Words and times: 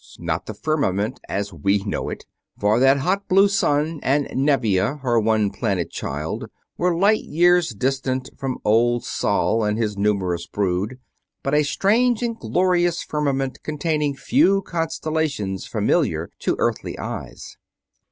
Not 0.17 0.47
the 0.47 0.55
firmament 0.55 1.19
as 1.29 1.53
we 1.53 1.83
know 1.83 2.09
it 2.09 2.25
for 2.59 2.79
that 2.79 2.97
hot 2.97 3.27
blue 3.27 3.47
sun 3.47 3.99
and 4.01 4.25
Nevia, 4.33 4.95
her 5.03 5.19
one 5.19 5.51
planet 5.51 5.91
child, 5.91 6.45
were 6.75 6.95
light 6.97 7.23
years 7.23 7.69
distant 7.69 8.27
from 8.35 8.57
Old 8.65 9.03
Sol 9.05 9.63
and 9.63 9.77
his 9.77 9.97
numerous 9.99 10.47
brood 10.47 10.97
but 11.43 11.53
a 11.53 11.61
strange 11.61 12.23
and 12.23 12.35
glorious 12.35 13.03
firmament 13.03 13.61
containing 13.61 14.15
few 14.15 14.63
constellations 14.63 15.67
familiar 15.67 16.31
to 16.39 16.55
Earthly 16.57 16.97
eyes. 16.97 17.57